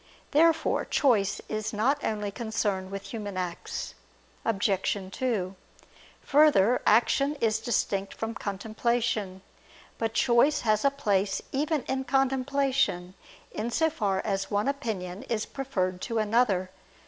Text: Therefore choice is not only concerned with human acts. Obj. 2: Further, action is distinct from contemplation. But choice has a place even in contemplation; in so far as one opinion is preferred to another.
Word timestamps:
Therefore 0.31 0.83
choice 0.83 1.41
is 1.47 1.71
not 1.73 2.03
only 2.03 2.31
concerned 2.31 2.89
with 2.89 3.13
human 3.13 3.37
acts. 3.37 3.93
Obj. 4.43 4.97
2: 5.15 5.55
Further, 6.23 6.81
action 6.87 7.35
is 7.35 7.59
distinct 7.59 8.11
from 8.15 8.33
contemplation. 8.33 9.43
But 9.99 10.15
choice 10.15 10.61
has 10.61 10.83
a 10.83 10.89
place 10.89 11.39
even 11.51 11.83
in 11.83 12.05
contemplation; 12.05 13.13
in 13.51 13.69
so 13.69 13.91
far 13.91 14.21
as 14.25 14.49
one 14.49 14.67
opinion 14.67 15.21
is 15.29 15.45
preferred 15.45 16.01
to 16.01 16.17
another. 16.17 16.71